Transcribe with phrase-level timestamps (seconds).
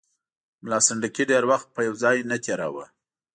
[0.63, 2.85] ملا سنډکي ډېر وخت په یو ځای نه تېراوه.